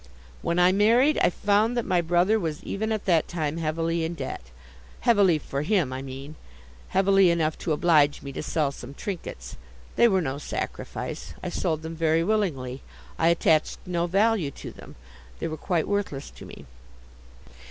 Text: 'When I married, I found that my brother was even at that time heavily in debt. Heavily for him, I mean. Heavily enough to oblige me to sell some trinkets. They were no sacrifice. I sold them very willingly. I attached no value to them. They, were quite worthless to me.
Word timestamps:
'When 0.41 0.57
I 0.57 0.71
married, 0.71 1.19
I 1.21 1.29
found 1.29 1.77
that 1.77 1.85
my 1.85 2.01
brother 2.01 2.39
was 2.39 2.63
even 2.63 2.91
at 2.91 3.05
that 3.05 3.27
time 3.27 3.57
heavily 3.57 4.03
in 4.03 4.15
debt. 4.15 4.41
Heavily 5.01 5.37
for 5.37 5.61
him, 5.61 5.93
I 5.93 6.01
mean. 6.01 6.37
Heavily 6.87 7.29
enough 7.29 7.55
to 7.59 7.71
oblige 7.71 8.23
me 8.23 8.31
to 8.31 8.41
sell 8.41 8.71
some 8.71 8.95
trinkets. 8.95 9.57
They 9.97 10.07
were 10.07 10.19
no 10.19 10.39
sacrifice. 10.39 11.35
I 11.43 11.49
sold 11.49 11.83
them 11.83 11.95
very 11.95 12.23
willingly. 12.23 12.81
I 13.19 13.27
attached 13.27 13.77
no 13.85 14.07
value 14.07 14.49
to 14.49 14.71
them. 14.71 14.95
They, 15.37 15.47
were 15.47 15.55
quite 15.55 15.87
worthless 15.87 16.31
to 16.31 16.47
me. 16.47 16.65